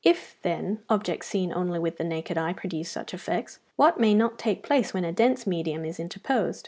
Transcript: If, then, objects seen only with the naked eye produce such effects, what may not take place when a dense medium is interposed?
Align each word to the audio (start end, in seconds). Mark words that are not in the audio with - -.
If, 0.03 0.35
then, 0.41 0.79
objects 0.89 1.27
seen 1.27 1.53
only 1.53 1.77
with 1.77 1.99
the 1.99 2.03
naked 2.03 2.35
eye 2.35 2.53
produce 2.53 2.89
such 2.89 3.13
effects, 3.13 3.59
what 3.75 3.99
may 3.99 4.15
not 4.15 4.39
take 4.39 4.63
place 4.63 4.95
when 4.95 5.05
a 5.05 5.11
dense 5.13 5.45
medium 5.45 5.85
is 5.85 5.99
interposed? 5.99 6.59